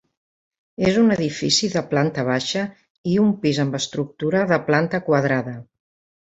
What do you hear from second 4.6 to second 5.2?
planta